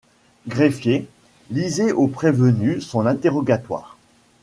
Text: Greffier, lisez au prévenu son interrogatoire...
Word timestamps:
Greffier, 0.47 1.07
lisez 1.51 1.91
au 1.91 2.07
prévenu 2.07 2.81
son 2.81 3.05
interrogatoire... 3.05 3.99